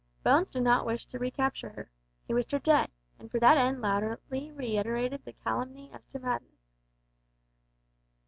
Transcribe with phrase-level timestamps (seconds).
[0.23, 1.91] Bones did not wish to recapture her.
[2.25, 6.71] He wished her dead, and for that end loudly reiterated the calumny as to madness.